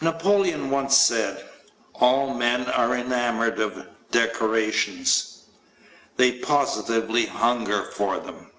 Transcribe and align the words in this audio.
Napoleon 0.00 0.70
once 0.70 0.96
said, 0.96 1.48
"All 1.94 2.34
men 2.34 2.62
are 2.66 2.96
enamored 2.96 3.60
of 3.60 3.86
decorations... 4.10 5.44
they 6.16 6.32
positively 6.40 7.26
hunger 7.26 7.84
for 7.92 8.18
them." 8.18 8.50